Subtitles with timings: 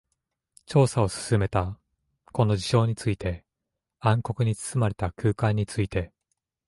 [0.65, 1.77] 調査を進めた。
[2.31, 3.45] この事象について、
[3.99, 6.11] 暗黒に包まれた空間について。